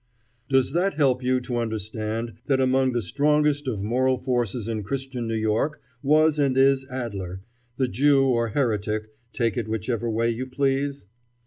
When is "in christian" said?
4.67-5.27